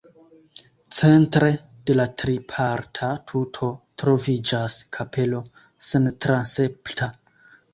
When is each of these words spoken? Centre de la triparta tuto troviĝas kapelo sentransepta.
Centre 0.99 1.49
de 1.89 1.97
la 1.99 2.07
triparta 2.21 3.09
tuto 3.33 3.69
troviĝas 4.03 4.79
kapelo 4.99 5.43
sentransepta. 5.91 7.11